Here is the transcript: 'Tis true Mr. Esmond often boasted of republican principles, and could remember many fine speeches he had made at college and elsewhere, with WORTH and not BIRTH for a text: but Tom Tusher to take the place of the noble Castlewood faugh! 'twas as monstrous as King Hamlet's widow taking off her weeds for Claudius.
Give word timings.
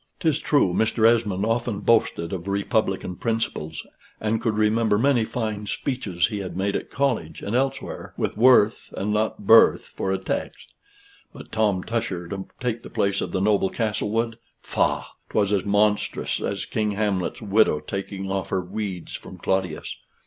'Tis 0.19 0.39
true 0.39 0.73
Mr. 0.73 1.07
Esmond 1.07 1.45
often 1.45 1.79
boasted 1.79 2.33
of 2.33 2.47
republican 2.47 3.15
principles, 3.15 3.85
and 4.19 4.41
could 4.41 4.55
remember 4.55 4.97
many 4.97 5.23
fine 5.23 5.67
speeches 5.67 6.29
he 6.29 6.39
had 6.39 6.57
made 6.57 6.75
at 6.75 6.89
college 6.89 7.43
and 7.43 7.55
elsewhere, 7.55 8.11
with 8.17 8.35
WORTH 8.35 8.91
and 8.97 9.13
not 9.13 9.45
BIRTH 9.45 9.83
for 9.85 10.11
a 10.11 10.17
text: 10.17 10.73
but 11.33 11.51
Tom 11.51 11.83
Tusher 11.83 12.27
to 12.29 12.47
take 12.59 12.81
the 12.81 12.89
place 12.89 13.21
of 13.21 13.31
the 13.31 13.41
noble 13.41 13.69
Castlewood 13.69 14.39
faugh! 14.59 15.03
'twas 15.29 15.53
as 15.53 15.65
monstrous 15.65 16.39
as 16.41 16.65
King 16.65 16.93
Hamlet's 16.93 17.39
widow 17.43 17.79
taking 17.79 18.31
off 18.31 18.49
her 18.49 18.61
weeds 18.65 19.13
for 19.15 19.31
Claudius. 19.35 19.95